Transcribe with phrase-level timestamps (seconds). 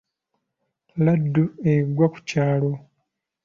[1.03, 1.43] Laddu
[1.73, 2.71] egwa ku kyalo.